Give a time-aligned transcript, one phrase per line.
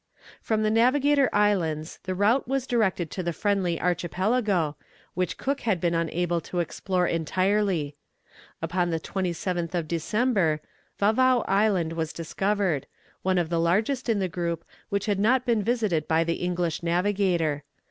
[0.41, 4.75] From the Navigator Islands the route was directed to the Friendly Archipelago,
[5.13, 7.95] which Cook had been unable to explore entirely.
[8.63, 10.59] Upon the 27th of December,
[10.99, 12.87] Vavao Island was discovered,
[13.21, 16.81] one of the largest of the group, which had not been visited by the English
[16.81, 17.63] navigator.